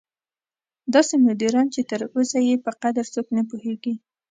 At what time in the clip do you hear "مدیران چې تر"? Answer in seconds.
1.27-2.01